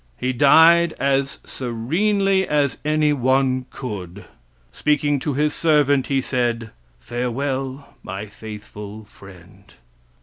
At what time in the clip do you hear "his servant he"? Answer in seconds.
5.35-6.21